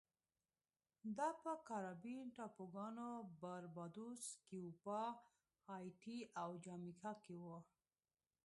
دا 1.17 1.29
په 1.43 1.51
کارابین 1.69 2.21
ټاپوګانو 2.35 3.09
باربادوس، 3.41 4.23
کیوبا، 4.47 5.03
هایټي 5.67 6.19
او 6.41 6.49
جامیکا 6.65 7.11
کې 7.23 7.35
و 7.43 7.45